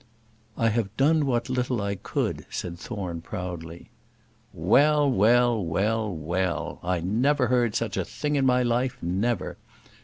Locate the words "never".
7.01-7.45, 9.03-9.57